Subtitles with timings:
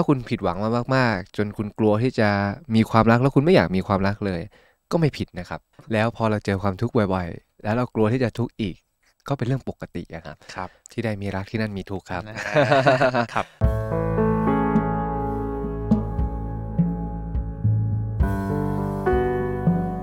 [0.00, 2.28] ถ้าคุณผิดหวังมามากๆ จนคุณกลัวที่จะ
[2.74, 4.40] มีความรักแล้วคุณไม่อยากมีความรักเลย
[4.90, 5.60] ก็ไม่ผิดนะครับ
[5.92, 8.76] แล้วพอเราเจอความทุกข์บ่อย ๆ แล้วเรากลัวที่จะทุกข์อีก
[9.28, 12.22] ก็เป็นเรื่องปกติอะครับครับ ที่ได้มีรักที่นั่นมีทุกข์ครับ
[13.34, 13.46] ครับ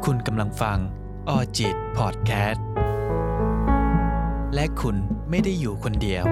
[0.06, 0.78] คุณกำลังฟัง
[1.30, 2.66] ออจิตพอดแคสต์
[4.56, 4.96] และคุณ
[5.30, 6.26] ไม่ได้อยู่คนเดียว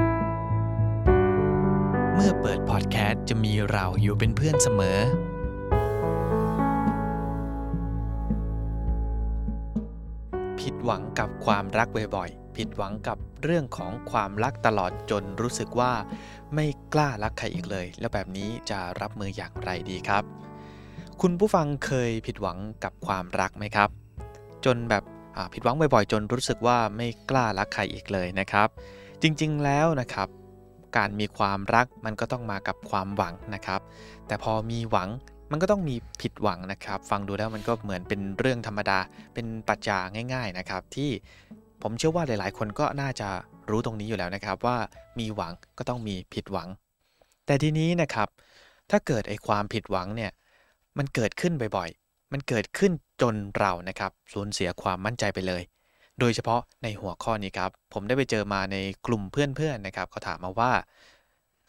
[2.16, 5.00] เมื่อเปิดพอดแคสต์จะมีเราอยู่เป็นเพื่อนเสมอ
[10.60, 15.94] ผิดหวังกับความรักบ่อยๆ ผิดหวังกับเรื่องของความรักตลอดจนรู้สึกว่า
[16.56, 20.24] ไม่กล้ารักใครอีกเลย แล้วแบบนี้จะรับมืออย่างไรดีครับ
[21.22, 23.90] คุณผู้ฟังเคยผิดหวังกับความรักไหมครับ
[24.66, 25.04] จนแบบ
[25.54, 28.68] ผิดหวังบ่อยๆ จนรู้สึกว่าไม่กล้ารักใครอีกเลยนะครับ
[29.22, 30.30] จริงๆแล้วนะครับ
[30.98, 33.82] การมีความรักมันก็ต้องมากับความหวังนะครับ
[34.28, 35.10] แต่พอมีหวัง
[35.52, 39.00] มันก็ต้องมีผิดหวังนะครับ ฟังดูแล้วมันก็เหมือนเป็นเรื่องธรรมดา
[39.34, 39.98] เป็นปัจจา
[40.34, 41.10] ง่าย ๆนะครับ ที่
[41.82, 43.30] ผมเชื่อว่าหลาย ๆ คนก็น่าจะ
[43.70, 44.78] รู้ตรงนี้อยู่แล้วนะครับ ว่า
[45.20, 46.68] มีหวังก็ต้องมีผิดหวัง
[47.46, 48.28] แต่ทีนี้นะครับ
[48.92, 50.32] ถ้าเกิดไอ้ความผิดหวังเนี่ย
[50.98, 55.64] มันเกิดขึ้นบ่อยๆ มันเกิดขึ้นจนเรานะครับสูญเสียความมั่นใจไปเลย
[56.20, 60.72] โดยเฉพาะในหัวข้อนี้ครับ ผมได้ไปเจอมาในกลุ่มเพื่อนๆนะครับเขาถามมาว่า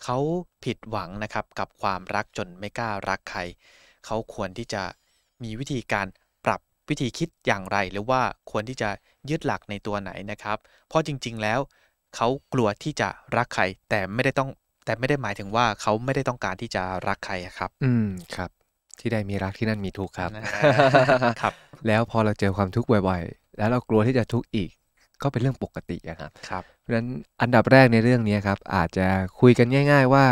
[0.02, 0.18] เขา
[0.64, 3.40] ผิดหวังนะครับกับความรักจนไม่กล้ารักใคร
[4.06, 4.82] เขาควรที่จะ
[5.42, 6.06] มีวิธีการ
[6.44, 8.20] ปรับวิธีคิดอย่างไร หรือว่า
[8.50, 8.90] ควรที่จะ
[9.30, 10.58] ยึดหลักในตัวไหนนะครับ
[10.88, 11.60] เพราะจริง ๆ แล้ว
[12.16, 14.50] เขากลัวที่จะรักใครแต่ไม่ได้ต้อง
[14.84, 18.50] แต่ไม่ได้หมายถึงว่าเขาไม่ได้ต้องการที่จะรักใครอะครับ อืมครับ
[19.00, 20.30] ที่ได้มีรักที่นั่นมีทุกข์ครับ
[21.40, 21.52] ครับ
[21.86, 24.70] แล้วพอเราเจอความทุกข์บ่อยๆ แล้วเรากลัวที่จะทุกข์อีก
[25.22, 27.08] ก็เป็นเรื่องปกติอะครับครับเพราะฉะนั้น
[27.42, 29.06] อันดับแรกในเรื่องนี้ครับ อาจจะ
[29.40, 30.26] คุยกันง่าย ๆ ว่า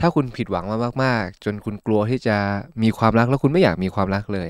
[0.00, 2.36] ถ้าคุณผิดหวังมามากๆ จนคุณกลัวที่จะ
[2.82, 4.48] มีความรักแล้วคุณไม่อยากมีความรักเลย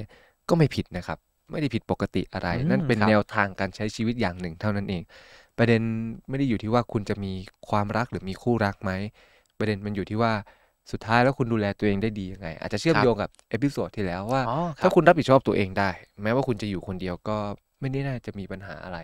[0.48, 1.18] ก็ไม่ผิดนะครับ
[1.50, 5.02] ไม่ได้ผิดปกติอะไรอืมนั่นเป็นครับแนวทางการใช้ชีวิตอย่างหนึ่งเท่านั้นเอง
[5.58, 5.80] ประเด็น
[6.28, 7.32] ไม่ได้อยู่ที่ว่าคุณจะมี
[7.68, 8.92] ความรักหรือมีคู่รักไหม
[9.58, 10.32] ประเด็นมันอยู่ที่ว่า
[10.92, 15.90] สุดท้ายแล้วคุณดูแลตัวเองได้ดียังไง อาจจะเชื่อมโยงกับ episode ที่แล้วว่าอ๋อครัถ้าคุณรับผิดชอบตัวเองได้
[16.22, 17.36] แม้ว่าคุณจะอยู่คนเดียวก็
[17.80, 18.98] ไม่ได้น่าจะมีปัญหาอะไร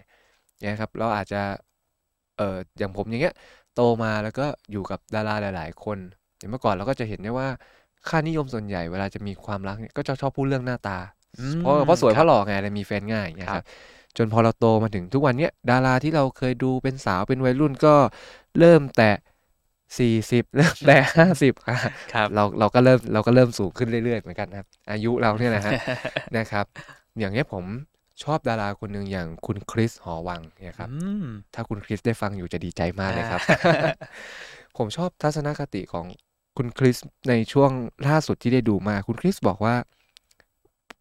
[0.72, 1.42] นะครับเราอาจจะ
[2.36, 3.34] เอออย่างผมอย่างเงี้ย
[3.74, 5.98] โตมาแล้วก็อยู่กับดาราหลาย ๆ คน
[6.38, 7.48] อย่างเมื่อก่อนเราก็จะเห็นได้ว่า
[8.08, 10.98] ค่านิยมส่วนใหญ่เวลาจะมีความรักเนี่ยก็จะชอบพูดเรื่องหน้าตา
[11.36, 13.64] อืมเพราะเพราะสวยคเพรับราะหล่อไงเลยมีแฟนง่ายอย่างเงี้ยครัรับ
[14.16, 17.94] จนพอเราโตมาถึงทุกวันเนี้ยดาราที่เราเคยดูเป็นสาวเป็นวัยรุ่นก็
[18.58, 19.16] เริ่มแตะ
[19.98, 21.54] สี่สิบเริ่มแตะห้าสิบ
[22.12, 25.76] ครับเราเราก็เริ่มเราก็เริ่มสูงขึ้นเรื่อยๆเหมือนกันนะครับ อายุเราเนี่ยนะฮะ
[26.36, 26.66] นะครับ
[27.18, 27.64] อย่างเงี้ยผม
[28.24, 33.94] ชอบดาราคนหนึ่งอย่างคุณคริสหอวังเนี่ยครับอืมถ้าคุณคริสได้ฟังอยู่จะดีใจมากเลยครับอ่า
[34.76, 36.06] ผมชอบทัศนคติของ
[36.56, 36.96] คุณคริส
[37.28, 37.70] ในช่วง
[38.08, 39.74] ล่าสุดที่ได้ดูมา คุณคริสบอกว่า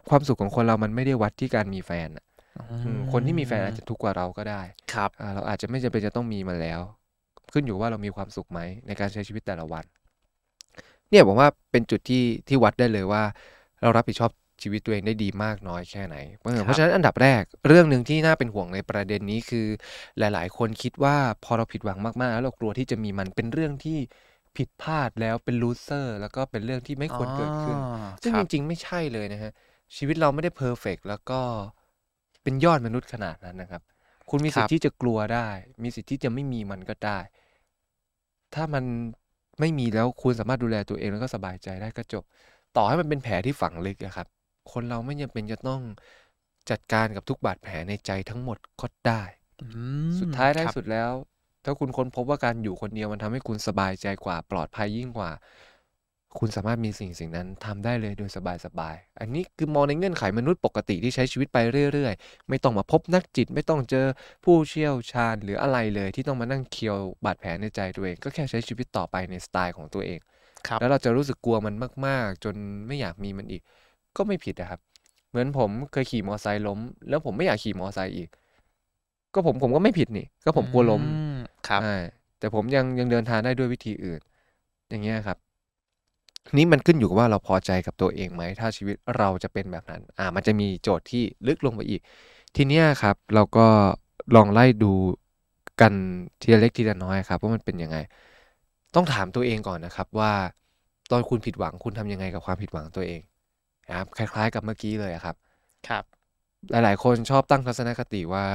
[0.09, 2.25] ความสุขของคนเรามันไม่ได้วัดที่การมีแฟนอะ
[2.59, 4.62] อืมคนที่มีแฟนอาจจะทุกข์กว่าเราก็ได้
[4.94, 6.80] ครับอ่าเราอาจจะไม่จำเป็นจะต้องมีมันแล้ว
[7.53, 9.86] ขึ้นอยู่ว่าเรามีความสุขไหมในการใช้ชีวิตแต่ละวัน
[11.09, 13.24] เนี่ยผมว่าเป็นจุดที่ที่วัดได้เลยว่า
[13.81, 19.67] เรารับผิดชอบ ชีวิตตัวเองได้ดีมากน้อยแค่ไหนเพราะครับเพราะฉะนั้นอันดับแรกเรื่องหนึ่งที่น่าเป็นห่วงในประเด็นนี้คือ
[20.19, 23.99] หลาย ๆ คนคิดว่าพอเราผิดหวังมากๆ แล้วเรากลัวที่จะมีมันเป็นเรื่องที่
[24.57, 27.85] ผิดพลาดแล้วเป็นลูเซอร์แล้วก็เป็นเรื่องที่ไม่ควรเกิดขึ้นอ๋อ
[28.21, 29.51] ซึ่งคจรับริง ๆ ไม่ใช่เลยนะฮะ
[29.97, 31.39] ชีวิตเราไม่ได้เพอร์เฟกแล้วก็
[32.43, 33.81] เป็นยอดมนุษย์ขนาดนั้นนะครับ
[34.29, 35.47] คุณมีสิทครัธิ์บที่จะกลัวได้
[35.83, 37.19] มีสิทธิ์ที่จะไม่มีมันก็ได้
[38.55, 38.83] ถ้ามัน
[39.59, 42.23] ไม่มีแล้วคุณสามารถดูแลตัวเองแล้วก็สบายใจได้ก็จบ
[42.75, 44.27] ต่อให้มันเป็นแผลที่ฝังลึกอะครับ
[44.74, 45.81] คนเราไม่จำเป็นจะต้อง
[46.69, 49.22] จัดการกับทุกบาดแผลในใจทั้งหมดก็ได้
[49.59, 49.66] อื
[50.12, 51.12] มสุดท้ายได้ครับสุดแล้ว
[51.66, 55.31] ถ้าคุณค้นพบว่าการอยู่คนเดียวมันทำให้คุณสบายใจกว่าปลอดภัยยิ่งกว่า
[56.40, 61.57] คุณสามารถมีสิ่งสิ่งนั้นทำได้เลยโดยสบายๆอันนี้คือมองในเงื่อนไขมนุษย์ปกติที่ใช้ชีวิตไป
[61.94, 64.07] เรื่อยๆ ไม่ต้องมาพบนักจิต ไม่ต้องเจอ
[64.44, 70.19] ผู้เชี่ยวชาญหรืออะไรเลยที่ต้องมานั่งเคียวบาดแผลในใจตัวเอง ก็แค่ใช้ชีวิตต่อไปในสไตล์ของตัวเอง
[70.68, 71.75] ครับแล้วเราจะรู้สึกกลัวมัน
[72.06, 72.56] มาก ๆ จน
[72.88, 73.62] ไม่อยากมีมันอีก
[74.19, 74.80] ก็ไม่ผิดนะครับ
[75.30, 76.80] เหมือนผมเคยขี่มอไซค์ล้ม
[77.10, 78.30] แล้วผมไม่อยากขี่มอไซค์อีก
[79.33, 81.12] ก็ผมผมก็ไม่ผิดนี่ ก็ผมกลัวล้มอื
[81.68, 81.95] ครับใช่
[82.39, 84.21] แต่ผมยังยังเดินทางได้ด้วยวิธีอื่น
[84.89, 85.38] อย่างเงี้ยครับ
[86.57, 92.01] นี่มันขึ้นอยู่กับว่าเราพอใจกับตัวเองไหม ถ้าชีวิตเราจะเป็นแบบนั้น อ่า มันจะมีโจทย์ที่ลึกลงไปอีก
[92.56, 93.68] ทีเนี้ยครับ เราก็
[94.36, 94.92] ลองไล่ดู
[95.81, 95.94] กัน
[96.42, 97.98] ทีละเล็กทีละน้อยครับ ว่ามันเป็นยังไง
[98.95, 100.31] ต้องถามตัวเองก่อนนะครับว่า
[101.12, 103.22] ตอนคุณผิดหวังคุณทำยังไงกับความผิดหวังตัวเอง
[103.89, 105.36] นะครับคล้าย ๆ กับเมื่อกี้เลยอะครับ
[105.88, 106.03] ครับ
[106.71, 108.45] หลาย ๆ คนชอบตั้งทัศนคติว่า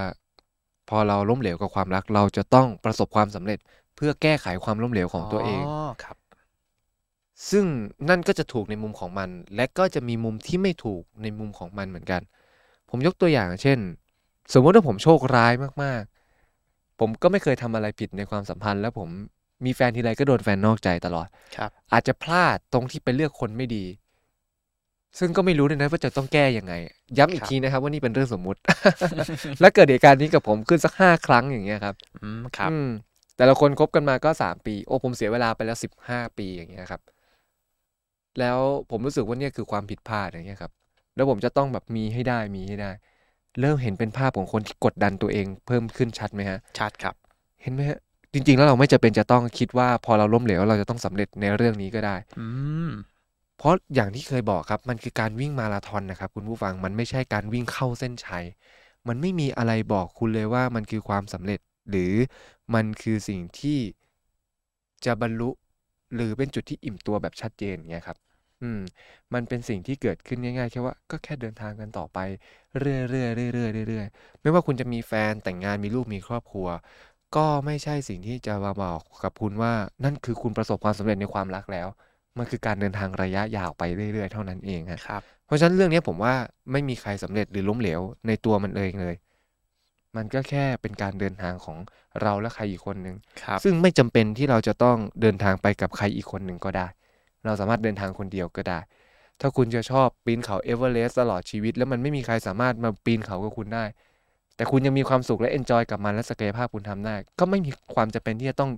[0.89, 3.59] พอเราล้มเหลวกับความรัก เราจะต้องประสบความสำเร็จ
[3.97, 6.17] เพื่อแก้ไขความล้มเหลวของตัวเองอ๋อครับ
[7.51, 7.65] ซึ่ง
[8.09, 12.23] นั่นก็จะถูกในมุมของมัน และก็จะมีมุมที่ไม่ถูกในมุมของมันเหมือนกัน
[12.91, 13.79] ผมยกตัวอย่างเช่น
[14.53, 15.53] สมมติว่าผมโชคร้าย
[15.83, 19.09] มากๆ ผมก็ไม่เคยทำอะไรผิดในความสัมพันธ์ แล้วผม
[19.65, 23.85] มีแฟนทีไรก็โดนแฟนนอกใจตลอดครับ อาจจะพลาดตรงที่ไปเลือกคนไม่ดี
[25.19, 26.75] ซึ่งก็ไม่รู้เลยนะว่าจะต้องแก้ยังไง
[27.19, 28.61] ย้ำอีกครับทีนะครับ ว่านี่เป็นเรื่องสมมุติ
[29.61, 32.89] และเกิดเหตุการณ์นี้กับผมขึ้นสักห้าครั้งอย่างเงี้ยครับอืมครับ อืม
[33.37, 37.01] แต่ละคนคบกันมาก็สามปี โอ้ผมเสียเวลาไปแล้วสิบห้าปีอย่างเงี้ยครับ
[38.41, 38.59] แล้ว
[38.91, 40.73] ผมรู้สึกว่าเนี่ยคือความผิดพลาดอย่างเงี้ยครับ
[41.17, 42.91] แล้วผมจะต้องแบบมีให้ได้มีให้ได้
[43.61, 47.15] เริ่มเห็นเป็นภาพของคนที่กดดันตัวเองเพิ่มขึ้นชัดไหมฮะ ชัดครับ
[47.63, 47.99] เห็นไหมฮะ
[48.33, 52.47] จริง ๆ แล้วเราไม่จะเป็นจะต้องคิดว่าพอเราล้มเหลวเราจะต้องสำเร็จในเรื่องนี้ก็ได้ อื
[52.89, 52.91] ม
[53.57, 58.45] เพราะอย่างที่เคยบอกครับมันคือการวิ่งมาราธอนนะครับคุณผู้ฟังมันไม่ใช่การวิ่งเข้าเส้นชัย
[59.09, 61.61] มันไม่มีอะไรบอกคุณเลยว่ามันคือความสำเร็จ
[61.91, 62.13] หรือ
[62.75, 63.79] มันคือสิ่งที่
[65.05, 65.51] จะบรรลุ
[66.15, 68.19] หรือเป็นจุดที่อิ่มตัวแบบชัดเจนเงี้ยครับ
[68.63, 68.81] อืม
[69.35, 72.19] มันเป็นสิ่งที่เกิดขึ้นง่ายๆแค่ว่าก็แค่เดินทางกันต่อไป
[72.79, 73.29] เรื่อยๆเรื่อ
[73.85, 76.69] ยๆเรื่อยๆไม่ว่าคุณจะมีแฟนแต่งงานมีลูกมีครอบครัว
[77.37, 79.73] ก็ไม่ใช่สิ่งที่จะมาบอกกับคุณว่า
[80.05, 81.89] นั่นคือคุณประสบความสำเร็จในความรักแล้ว
[82.39, 83.83] มันคือการเดินทางระยะยาวไป
[84.13, 86.35] เรื่อยๆ เท่านั้นเองฮะครับ เพราะฉะนั้นเรื่องนี้ผมว่า
[86.73, 89.15] ไม่มีใครสำเร็จหรือล้มเหลวในตัวมันเองเลย
[90.17, 91.79] มันก็แค่เป็นการเดินทางของ
[92.23, 96.87] เราและใครอีกคนหนึ่งครับซึ่งไม่จำเป็นที่เราจะต้องเดินทางไปกับใครอีกคนหนึ่งก็ได้
[97.45, 98.79] เราสามารถเดินทางคนเดียวก็ได้
[99.41, 103.85] ถ้าคุณจะชอบปีนเขาเอเวอเรสต์ตลอดชีวิต แล้วมันไม่มีใครสามารถมาปีนเขากับคุณได้
[104.57, 108.71] แต่คุณยังมีความสุขและ enjoy กับมันและศักยภาพคุณทำได้ ก็ไม่มีความจำเป็นที่จะต้อง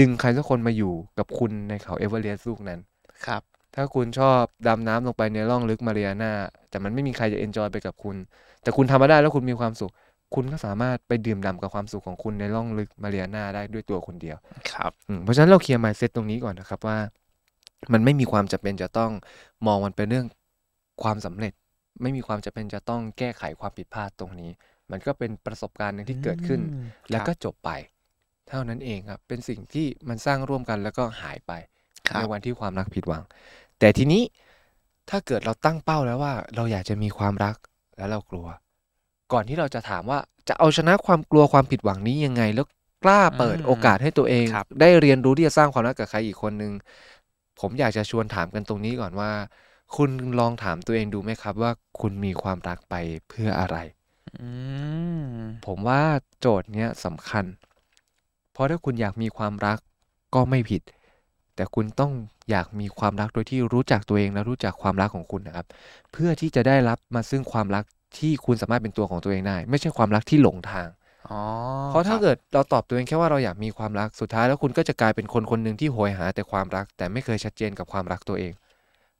[0.00, 2.80] ดึงใครสักคนมาอยู่กับคุณในเขาเอเวอเรสต์ลูกนั้น
[3.26, 3.42] ครับ
[3.74, 6.32] ถ้าคุณชอบดำน้ำลงไปในร่องลึกมาเรียนา
[6.70, 8.16] แต่มันไม่มีใครจะ enjoy ไปกับคุณ
[8.62, 9.92] แต่คุณทำมาได้แล้วคุณมีความสุข
[10.34, 14.36] คุณก็สามารถไปดื่มด่ำกับความสุขของคุณในร่องลึกมาเรียนาได้ด้วยตัวคนเดียว
[14.72, 16.98] ครับอืมเพราะฉะนั้นเราเคลียร์ mindset ตรงนี้ก่อนนะครับว่า
[17.92, 19.10] มันไม่มีความจำเป็นจะต้อง
[19.66, 20.26] มองมันเป็นเรื่อง
[21.02, 21.52] ความสำเร็จ
[22.02, 24.50] ไม่มีความจำเป็นจะต้องแก้ไขความผิดพลาดตรงนี้
[24.90, 27.70] มันก็เป็นประสบการณ์หนึ่งที่เกิดขึ้นอืมแล้วครับก็จบไป
[28.48, 31.71] เท่านั้นเองครับเป็นสิ่งที่มันสร้างร่วมกันแล้วก็หายไปครับ
[32.14, 33.22] ในวันที่ความรักผิดหวัง
[33.78, 34.22] แต่ทีนี้
[35.10, 37.56] ถ้าเกิดเราตั้งเป้าแล้วว่า เราอยากจะมีความรัก
[37.96, 38.46] แล้วเรากลัว
[39.32, 40.18] ก่อนที่เราจะถามว่า
[40.48, 42.66] จะเอาชนะความกลัวความผิดหวังนี้ยังไง แล้ว
[43.04, 46.72] กล้าเปิดอืมโอกาสให้ตัวเองครับได้เรียนรู้ที่จะสร้างความรักกับใครอีกคนนึง
[47.60, 49.30] ผมอยากจะชวนถามกันตรงนี้ก่อนว่า
[49.96, 50.10] คุณ
[50.40, 51.70] ลองถามตัวเองดูไหมครับว่า
[52.00, 52.94] คุณมีความรักไป
[53.28, 53.76] เพื่ออะไร
[54.38, 54.48] อื
[55.24, 55.34] ม
[55.66, 56.02] ผมว่า
[56.40, 57.44] โจทย์เนี้ยสำคัญ
[58.52, 59.78] เพราะถ้าคุณอยากมีความรัก
[60.34, 60.82] ก็ไม่ผิด
[61.56, 62.12] แต่คุณต้อง
[62.50, 65.66] อยากมีความรักโดยที่รู้จักตัวเองและรู้จักความรักของคุณนะครับ
[66.12, 67.84] เพื่อที่จะได้รับมาซึ่งความรัก
[68.18, 70.88] ที่คุณสามารถเป็นตัวของตัวเองได้ ไม่ใช่ความรักที่หลงทาง
[71.28, 71.34] อ๋อ
[71.88, 78.52] เพราะถ้าคบเกิดเราตอบตัวเองแค่ว่าเราอยากมีความรักสุดท้ายแล้วคุณก็จะกลายเป็นคนคนหนึ่งที่โหยหาแต่ความรัก แต่ไม่เคยชัดเจนกับความรักตัวเอง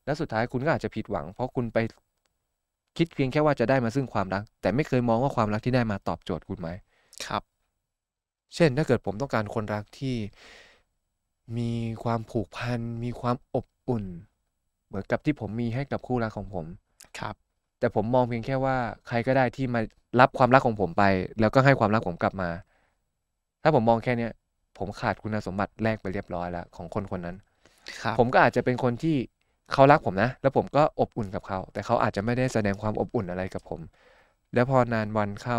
[0.04, 1.78] และสุดท้ายคุณก็อาจจะผิดหวัง เพราะคุณไป
[2.96, 6.68] คิดเพียงแค่ว่าจะได้มาซึ่งความรัก แต่ไม่เคยมองว่าความรักที่ได้มาตอบโจทย์คุณไหม
[7.26, 7.42] ครับ
[8.54, 10.14] เช่นถ้าเกิดผมต้องการคนรักที่
[11.58, 11.70] มี
[12.04, 14.04] ความผูกพัน มีความอบอุ่น
[14.86, 16.66] เหมือนกับที่ผมมีให้กับคู่รักของผม
[17.18, 17.34] ครับ
[17.78, 18.76] แต่ผมมองเพียงแค่ว่า
[19.08, 19.80] ใครก็ได้ที่มา
[20.20, 21.04] รับความรักของผมไป
[21.40, 22.50] แล้วก็ให้ความรักผมกลับมา
[23.62, 24.32] ถ้าผมมองแค่เนี้ย
[24.78, 27.36] ผมขาดคุณสมบัติแรกไปเรียบร้อยแล้วของคนคนนั้น
[28.02, 29.16] ครับ ผมก็อาจจะเป็นคนที่
[29.72, 33.80] เขารักผมนะ แล้วผมก็อบอุ่นกับเขา แต่เขาอาจจะไม่ได้แสดงความอบอุ่นอะไรกับผม
[34.54, 35.58] แล้วพอนานวันเข้า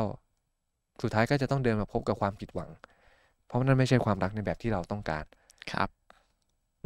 [1.02, 2.70] สุดท้ายก็จะต้องเดินมาพบกับความผิดหวัง
[3.48, 5.24] เพราะนั่นไม่ใช่ความรักในแบบที่เราต้องการ
[5.72, 5.90] ครับ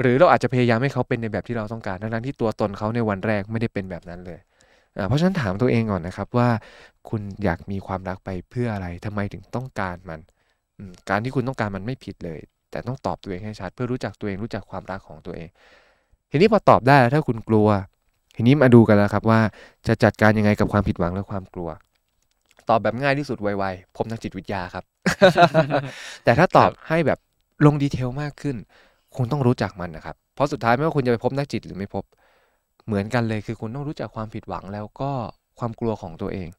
[0.02, 4.40] หรือเราอาจจะพยายามให้เขาเป็นในแบบที่เราต้องการทั้งๆที่ตัวตนเขาในวันแรกไม่ได้เป็นแบบนั้นเลย
[4.98, 6.50] อ่าเพราะฉะนั้นถามตัวเองก่อนนะครับว่า
[7.10, 10.20] คุณอยากมีความรักไปเพื่ออะไรทำไมถึงต้องการมัน
[10.78, 12.40] อืมการที่คุณต้องการมันไม่ผิดเลย
[12.72, 15.50] แต่ต้องตอบตัวเองให้ชัด เพื่อรู้จักตัวเองรู้จักความรักของตัวเอง
[16.32, 17.68] ทีนี้พอตอบได้แล้วถ้าคุณกลัว
[18.36, 19.40] ทีนี้มาดูกันแล้วครับว่า
[19.88, 21.70] จะจัดการยังไงกับความผิดหวังและความกลัว
[22.70, 24.84] ตอบแบบง่ายที่สุดไวๆผมนักจิตวิทยาครับ
[26.24, 27.20] แต่ถ้าตอบให้แบบ
[27.66, 28.56] ลงดีเทลมากขึ้น
[29.16, 32.04] คุณต้องรู้จักมันนะครับ เพราะสุดท้ายไม่ว่าคุณจะไปพบนักจิตหรือไม่พบ
[32.86, 35.12] เหมือนกันเลยคือคุณต้องรู้จักความผิดหวังแล้วก็
[35.60, 36.50] ความกลัวของตัวเอง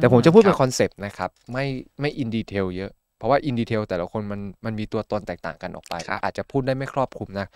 [0.00, 1.64] แต่ผมจะพูดเป็น concept ครับนะครับ ไม่
[2.00, 7.46] ไม่ in detail เยอะ เพราะว่า in detail แต่ละคนมันมันมีตัวตนแตกต่างกันออกไปครับอาจจะพูดได้ไม่ครอบคลุมนะ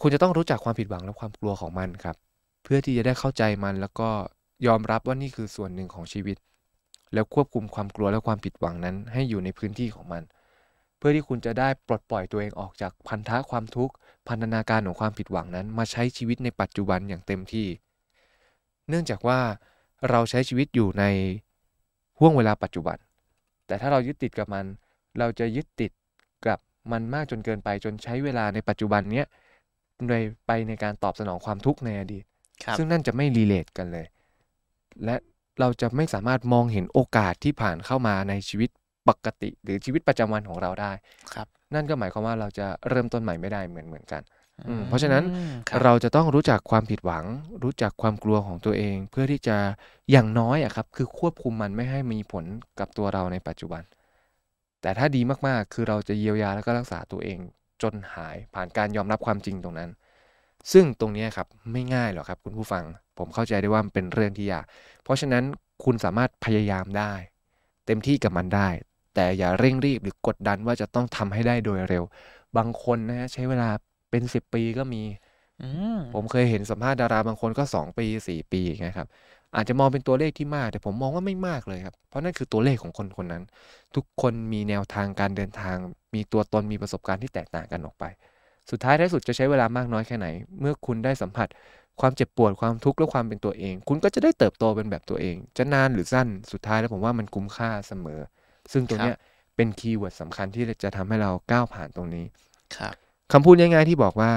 [0.00, 2.16] คุณจะต้องรู้จักความผิดหวังและความกลัวของมันครับ
[2.64, 4.08] เพื่อที่จะได้เข้าใจมันแล้วก็
[4.66, 6.36] ยอมรับว่านี่คือส่วนหนึ่งของชีวิต
[7.14, 10.22] แล้วควบคุมความกลัวและความผิดหวังนั้น ให้อยู่ในพื้นที่ของมัน
[10.98, 13.94] เพื่อที่คุณจะได้ปลดปล่อยตัวเองออกจากพันธะความทุกข์
[14.28, 17.68] พันธนาการของความผิดหวังนั้น มาใช้ชีวิตในปัจจุบันอย่างเต็มที่
[18.88, 19.38] เนื่องจากว่า
[20.10, 21.04] เราใช้ชีวิตอยู่ใน
[22.18, 22.96] ห่วงเวลาปัจจุบัน
[23.66, 24.64] แต่ถ้าเรายึดติดกับมัน
[25.18, 25.92] เราจะยึดติด
[26.46, 26.58] กับ
[26.92, 29.26] มันมากจนเกินไปจนใช้เวลาในปัจจุบันเนี้ย
[30.08, 32.24] โดยไปในการตอบสนองความทุกข์ในอดีต
[32.64, 34.06] ครับซึ่งนั่นจะไม่รีเลทกันเลย
[35.04, 35.16] และ
[35.60, 38.70] เราจะไม่สามารถมองเห็นโอกาสที่ผ่านเข้ามาในชีวิต
[39.08, 40.92] ปกติหรือชีวิตประจำวันของเราได้
[41.34, 44.22] ครับ นั่นก็หมายความว่าเราจะเริ่มต้นใหม่ไม่ได้เหมือนเหมือนกัน
[44.68, 47.24] อืมเพราะฉะนั้นอืมครับเราจะต้องรู้จักความผิดหวัง
[47.62, 49.56] รู้จักความกลัวของตัวเอง เพื่อที่จะ
[50.10, 52.44] อย่างน้อยอะครับ คือควบคุมมันไม่ให้มีผล
[52.78, 53.82] กับตัวเราในปัจจุบัน
[54.82, 57.38] แต่ถ้าดีมากๆ คือเราจะเยียวยาแล้วก็รักษาตัวเอง
[57.82, 59.90] จนหายผ่านการยอมรับความจริงตรงนั้น
[60.72, 62.84] ซึ่งตรงเนี้ยครับไม่ง่ายหรอกครับ คุณผู้ฟัง
[63.18, 64.64] ผมเข้าใจได้ว่ามันเป็นเรื่องที่ยาก
[65.02, 65.44] เพราะฉะนั้น
[65.84, 67.12] คุณสามารถพยายามได้
[67.86, 68.68] เต็มที่กับมันได้
[69.18, 72.04] แต่อย่าเร่งรีบหรือกดดันว่าจะต้องทำให้ได้โดยเร็ว
[72.56, 73.68] บางคนนะฮะใช้เวลา
[74.10, 75.02] เป็น10ปีก็มี
[75.60, 75.64] อื
[75.98, 79.08] มผมเคยเห็นสัมภาษณ์ดาราบางคนก็2ปี4ปีอย่างเงี้ยครับ
[79.56, 83.42] อาจจะมองเป็นตัวเลขที่มาก แต่ผมมองว่าไม่มากเลยครับ เพราะนั่นคือตัวเลขของคนคนนั้น
[83.94, 85.76] ทุกคนมีแนวทางการเดินทาง
[86.14, 88.04] มีตัวตนมีประสบการณ์ที่แตกต่างกันออกไป
[88.70, 90.26] สุดท้ายท้ายสุดจะใช้เวลามากน้อยแค่ไหน
[90.60, 91.48] เมื่อคุณได้สัมผัส
[92.00, 98.20] ความเจ็บปวดความทุกข์และความเป็นตัวเอง คุณก็จะได้เติบโตเป็นแบบตัวเอง จะนานหรือสั้นสุดท้ายแล้วผมว่ามันคุ้มค่าเสมอ
[98.72, 99.16] ซึ่งตรงเนี้ย
[99.56, 102.24] เป็น keyword สำคัญที่จะทำให้เราก้าวผ่านตรงนี้
[102.76, 102.94] ครับ
[103.32, 104.30] คำพูดง่ายๆที่บอกว่า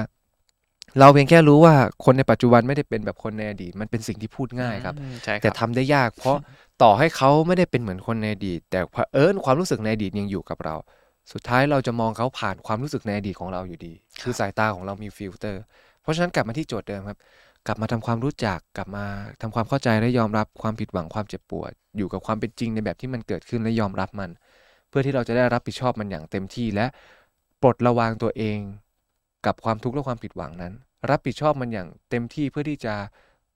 [1.00, 1.74] เราเพียงแค่รู้ว่า
[2.06, 6.38] คนในปัจจุบันไม่ได้เป็นแบบคนในอดีตมันเป็นสิ่งที่พูดง่ายครับอืมใช่ครับ แต่ทำได้ยาก เพราะ
[6.84, 10.76] ต่อให้เขาไม่ได้เป็นเหมือนคนในอดีต แต่เผอิญความรู้สึกในอดีตยังอยู่กับเรา
[11.34, 15.62] สุดท้ายเราจะมองเขาผ่านความรู้สึกในอดีตของเราอยู่ดี คือสายตาของเรามีฟิลเตอร์
[16.02, 17.18] เพราะฉะนั้นกลับมาที่โจทย์เดิมครับ
[17.68, 19.06] กลับมาทำความรู้จักกลับมา
[19.42, 24.30] ทำความเข้าใจและยอมรับความผิดหวังความเจ็บปวด อยู่กับความเป็นจริงในแบบที่มันเกิดขึ้นและยอมรับมัน
[24.90, 26.86] เพื่อที่เราจะได้รับผิดชอบมันอย่างเต็มที่และ
[27.62, 28.60] ปลดระวางตัวเอง
[29.46, 30.74] กับความทุกข์และความผิดหวังนั้น
[31.10, 32.94] รับผิดชอบมันอย่างเต็มที่เพื่อที่จะ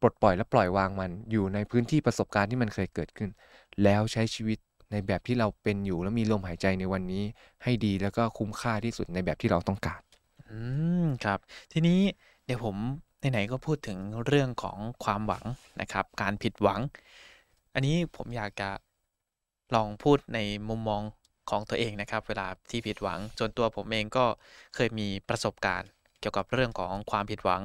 [0.01, 3.29] ปลดปล่อยและปล่อยวางมัน อยู่ในพื้นที่ประสบการณ์ที่มันเคยเกิดขึ้น
[3.83, 4.57] แล้วใช้ชีวิต
[4.91, 7.23] ในแบบที่เราเป็นอยู่และมีลมหายใจในวันนี้
[7.63, 10.01] ให้ดีแล้วก็คุ้มค่าที่สุดในแบบที่เราต้องการ
[10.49, 10.59] อื
[11.03, 11.39] มครับ
[11.73, 11.99] ทีนี้
[12.45, 12.75] เดี๋ยวผม
[13.31, 15.45] ไหนๆก็พูดถึงเรื่องของความหวัง
[15.81, 16.79] นะครับ การผิดหวัง
[17.73, 18.69] อันนี้ผมอยากจะ
[19.75, 20.39] ลองพูดใน
[20.69, 21.01] มุมมอง
[21.49, 24.25] ของตัวเองนะครับ เวลาที่ผิดหวัง จนตัวผมเองก็
[24.75, 25.89] เคยมีประสบการณ์
[26.19, 27.61] เกี่ยวกับเรื่องของความผิดหวัง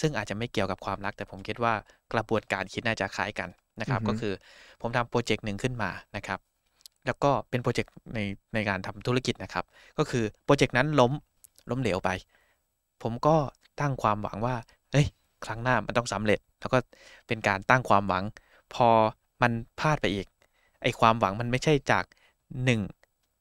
[0.00, 1.74] ซึ่งอาจจะไม่เกี่ยวกับความรัก แต่ผมคิดว่า
[2.12, 3.48] กระบวนการคิดน่าจะคล้ายกัน
[3.80, 4.32] นะครับอือฮึก็คือ
[4.80, 6.38] ผมทำโปรเจกต์หนึ่งขึ้นมานะครับ
[7.06, 8.18] แล้วก็เป็นโปรเจกต์ใน
[8.54, 9.64] ในการทำธุรกิจนะครับ
[9.98, 11.12] ก็คือโปรเจกต์นั้นล้ม
[11.70, 12.10] ล้มเหลวไป
[13.02, 13.36] ผมก็
[13.80, 14.54] ตั้งความหวังว่า
[14.94, 15.06] เฮ้ย
[15.44, 16.78] ครั้งหน้ามันต้องสำเร็จ แล้วก็
[17.26, 18.24] เป็นการตั้งความหวัง
[18.74, 18.88] พอ
[19.42, 20.26] มันพลาดไปอีก
[20.82, 22.04] ไอ้ความหวังมันไม่ใช่จาก
[22.64, 22.80] หนึ่ง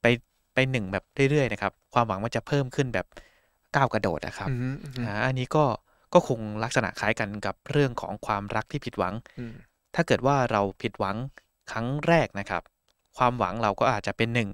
[0.01, 0.05] ไป
[0.53, 3.05] ไปหนึ่งแบบเรื่อยๆนะครับ ความหวังมันจะเพิ่มขึ้นแบบ
[3.75, 5.65] ก้าวกระโดดนะครับอืมอืมอ่าอันนี้ก็
[6.13, 9.53] ก็คงลักษณะคล้ายกันกับเรื่องของความรักที่ผิดหวังอืม
[9.95, 11.15] ถ้าเกิดว่าเราผิดหวัง
[11.71, 12.61] ครั้งแรกนะครับ
[13.17, 14.49] ความหวังเราก็อาจจะเป็นหนึ่ง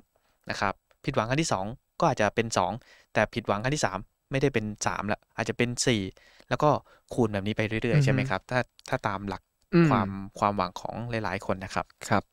[0.50, 0.74] นะครับ
[1.06, 1.66] ผิดหวังครั้งที่สอง
[2.00, 2.72] ก็อาจจะเป็นสอง
[3.14, 3.98] แต่ผิดหวังครั้งที่สาม
[4.32, 6.02] ไม่ได้เป็นสามละอาจจะเป็นสี่
[6.50, 6.70] แล้วก็
[7.14, 9.42] คูณแบบนี้ไปเรื่อยอืๆอฮึใช่ไหมครับ ถ้าถ้าตามหลัก
[9.74, 12.24] อืมความความหวังของหลายๆคนนะครับครับ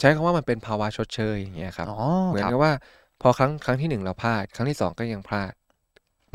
[0.00, 1.92] ใช้คำว่ามันเป็นภาวะชดเชยอย่างเงี้ยครับอ๋อ
[2.28, 2.72] เหมือนครับกับว่า
[3.22, 5.52] พอครั้งครั้งที่หนึ่งเราพลาด ครั้งที่สองก็ยังพลาด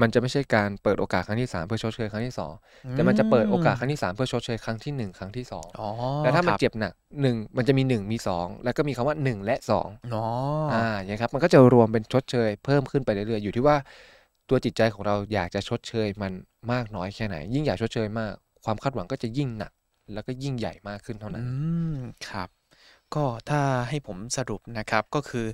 [0.01, 2.53] มันจะไม่ใช่การเปิดโอกาสครั้งที่สามเพื่อชดเชยครั้งที่สอง
[2.93, 5.89] แต่มันจะเปิดโอกาสครั้งที่สามเพื่อชดเชยครั้งที่หนึ่งครั้งที่สองอ๋อ
[6.21, 10.19] แล้วถ้ามันครับเจ็บหนักหนึ่งมันจะมีหนึ่งมีสองแล้วก็มีคำว่าหนึ่งและสองอ๋อ
[10.71, 13.77] ออ่าอย่างเงี้ยครับมันก็จะรวมเป็นชดเชยเพิ่มขึ้นไปเรื่อยๆอยู่ที่ว่า
[14.51, 16.33] ตัวจิตใจของเราอยากจะชดเชยมัน
[16.71, 18.33] มากน้อยแค่ไหน ยิ่งอยากชดเชยมาก
[18.65, 19.73] ความคาดหวังก็จะยิ่งหนัก
[20.13, 21.45] แล้วก็ยิ่งใหญ่มากขึ้นเท่านั้น
[22.29, 22.49] ครับ
[23.15, 25.45] ก็ถ้าให้ผมสรุปนะครับก็คือ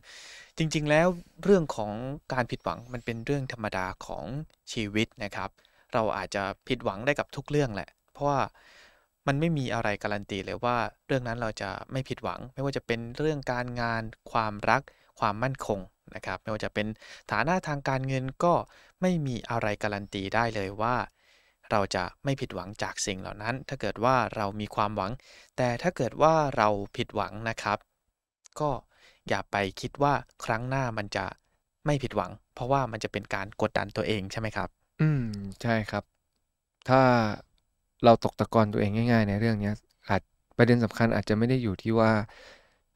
[0.57, 1.07] จริง ๆ แล้ว
[1.43, 1.91] เรื่องของ
[2.33, 4.25] การผิดหวังมันเป็นเรื่องธรรมดาของ
[4.71, 5.49] ชีวิตนะครับ
[5.93, 8.39] เราอาจจะผิดหวังได้กับทุกเรื่องแหละ เพราะว่า
[9.27, 10.77] มันไม่มีอะไรการันตีเลยว่า
[11.07, 14.81] เรื่องนั้นเราจะไม่ผิดหวัง ไม่ว่าจะเป็นเรื่องการงาน ความรัก
[15.19, 15.79] ความมั่นคง
[16.15, 16.87] นะครับไม่ว่าจะเป็น
[17.31, 18.53] ฐานะทางการเงินก็
[19.01, 20.95] ไม่มีอะไรการันตีได้เลยว่า
[21.71, 25.11] เราจะไม่ผิดหวังจากสิ่งเหล่านั้น ถ้าเกิดว่าเรามีความหวัง
[25.57, 27.77] แต่ถ้าเกิดว่าเราผิดหวังนะครับ
[28.59, 28.69] ก็
[29.29, 30.13] อย่าไปคิดว่า
[30.45, 31.25] ครั้งหน้ามันจะ
[31.85, 34.69] ไม่ผิดหวัง เพราะว่ามันจะเป็นการกดดันตัวเองใช่ไหมครับ
[35.01, 35.23] อืม
[35.61, 36.03] ใช่ครับ
[36.89, 37.01] ถ้า
[38.03, 39.71] เราตกตะกอนตัวเองง่าย ๆ ในเรื่องนี้
[40.09, 40.21] อาจ
[40.57, 42.11] ประเด็นสำคัญอาจจะไม่ได้อยู่ที่ว่า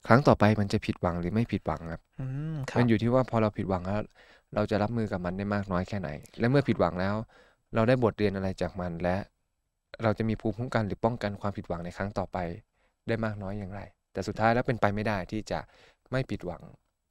[0.08, 4.01] ครั้งต่อไปมันจะผิดหวังหรือไม่ผิดหวังครับอืมครัมับนอยู่ที่ว่าพอเราผิดหวังแล้ว
[4.55, 7.15] เราจะรับมือกับมันได้มากน้อยแค่ไหน และเมื่อผิดหวังแล้ว
[7.75, 9.15] เราได้บทเรียนอะไรจากมันและ
[10.03, 12.38] เราจะมีภูมิคุ้มกันหรือป้องกันความผิดหวังในครั้งต่อไป
[13.08, 13.81] ได้มากน้อยอย่างไร
[14.13, 15.60] แต่สุดท้ายแล้วเป็นไปไม่ได้ที่จะ
[16.12, 16.62] ไม่ผิดหวัง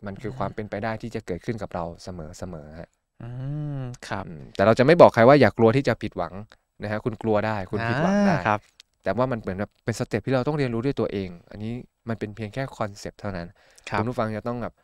[0.07, 2.89] มันคือความเป็นไปได้ที่จะเกิดขึ้นกับเราเสมอเสมอฮะ
[3.21, 3.29] อื
[3.77, 6.35] มครับอืมแต่เราจะไม่บอกใครว่าอย่ากลัวที่จะผิดหวัง
[6.83, 8.61] นะฮะคุณกลัวได้คุณผิดหวังได้อ่าครับ
[9.03, 11.73] แต่ว่ามันเหมือนแบบเป็น step ที่เราต้องเรียนรู้ด้วยตัวเอง อันนี้
[12.09, 13.49] มันเป็นเพียงแค่ concept เท่านั้น
[13.91, 14.75] ครับคุณผู้ฟังจะต้องแบบ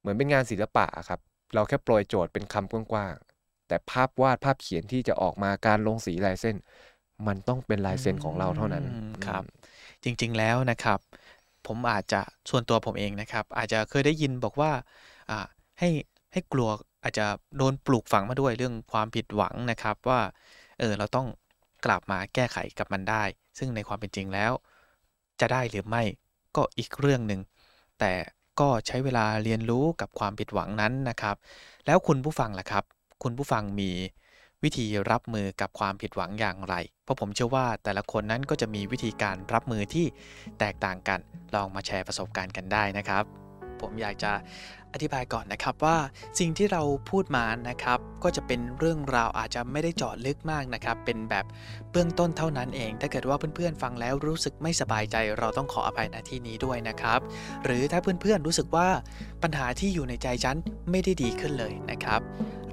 [0.00, 1.20] เหมือนเป็นงานศิลปะอะครับ
[1.54, 6.56] เราแค่โปรยโจทย์เป็นคำกว้างๆแต่ภาพวาดภาพเขียนที่จะออกมาการลงสีลายเส้น
[7.26, 10.98] มันต้องเป็นลายเซ็นของเราเท่านั้นอืมครับอืมจริงๆแล้วนะครับ
[11.66, 12.20] ผมอาจจะ
[12.50, 14.72] ส่วนตัวผมเองนะครับ อาจจะเคยได้ยินบอกว่า
[15.30, 15.38] อ่า
[15.78, 15.90] ให้
[16.32, 16.68] ให้กลัว
[17.02, 20.20] อาจจะโดนปลูกฝังมาด้วยเรื่องความผิดหวังนะครับว่า
[20.80, 21.26] เออเราต้อง
[21.84, 23.24] กลับมาแก้ไขกับมันได้
[23.58, 24.52] ซึ่งในความเป็นจริงแล้ว
[25.40, 26.02] จะได้หรือไม่
[26.56, 27.40] ก็อีกเรื่องหนึ่ง
[28.00, 28.12] แต่
[28.60, 31.36] ก็ใช้เวลาเรียนรู้กับความผิดหวังนั้นนะครับ
[31.86, 32.84] แล้วคุณผู้ฟังล่ะครับ
[33.22, 33.90] คุณผู้ฟังมี
[34.62, 40.06] วิธีรับมือกับความผิดหวังอย่างไร เพราะผมเชื่อว่าแต่ละคนนั้นก็จะมีวิธีการรับมือที่
[40.58, 41.20] แตกต่างกัน
[41.54, 43.24] ลองมาแชร์ประสบการณ์กันได้นะครับ
[43.80, 44.32] ผมอยากจะ
[44.94, 45.96] อธิบายก่อนนะครับว่า
[46.38, 51.44] สิ่งที่เราพูดมานะครับ ก็จะเป็นเรื่องราวอาจจะไม่ได้เจาะลึกมากนะครับ เป็นแบบ
[51.90, 57.20] เบื้องต้นเท่านั้นเอง ถ้าเกิดว่าเพื่อนๆฟังแล้วรู้สึกไม่สบายใจ เราต้องขออภัยณที่นี้ด้วยนะครับ
[57.64, 58.88] หรือถ้าเพื่อนๆรู้สึกว่า
[59.42, 60.56] ปัญหาที่อยู่ในใจฉัน
[60.90, 62.20] ไม่ได้ดีขึ้นเลยนะครับ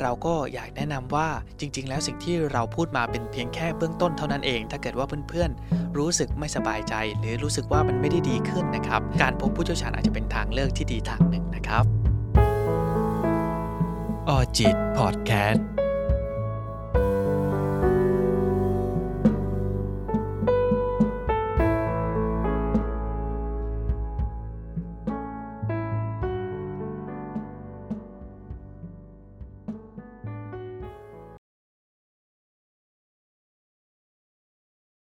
[0.02, 1.28] เราก็อยากแนะนำว่า
[1.60, 11.97] จริง ๆ แล้วสิ่งที่เราพูดมาเป็นเพียงแค่เบื้องต้นเท่านั้นเอง ถ้าเกิดว่าเพื่อนๆรู้สึกไม่สบายใจ หรือรู้สึกว่ามันไม่ได้ดีขึ้นนะครับ การพบผู้เชี่ยวชาญอาจจะเป็นทางเลือกที่ดีทางหนึ่งนะครับ
[14.30, 15.66] ออจิตพอดแคสต์